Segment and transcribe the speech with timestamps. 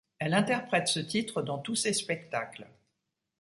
[0.17, 2.67] Elle interprète ce titre dans tous ses spectacles.